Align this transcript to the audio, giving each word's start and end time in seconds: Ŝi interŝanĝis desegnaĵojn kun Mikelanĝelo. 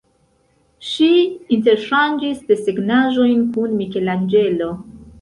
Ŝi 0.91 1.09
interŝanĝis 1.57 2.41
desegnaĵojn 2.49 3.47
kun 3.55 3.81
Mikelanĝelo. 3.83 4.77